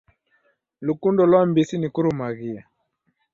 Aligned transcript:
Lukundo 0.85 1.21
lwa 1.29 1.41
mbisi 1.49 1.77
ni 1.77 1.89
kurumaghia. 1.89 2.63